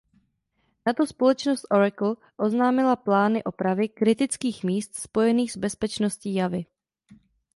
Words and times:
Na 0.87 0.93
to 0.93 1.07
společnost 1.07 1.65
Oracle 1.71 2.15
oznámila 2.37 2.95
plány 2.95 3.43
opravy 3.43 3.89
kritických 3.89 4.63
míst 4.63 4.95
spojených 4.95 5.51
s 5.51 5.57
bezpečností 5.57 6.33
Javy. 6.35 6.65